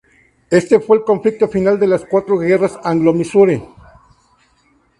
Este 0.49 0.79
fue 0.79 0.97
el 0.97 1.03
conflicto 1.03 1.47
final 1.47 1.79
de 1.79 1.85
las 1.85 2.05
cuatro 2.05 2.35
guerras 2.39 2.79
anglo-mysore. 2.83 3.61